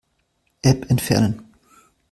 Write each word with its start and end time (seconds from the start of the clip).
App 0.63 0.89
entfernen. 0.89 1.53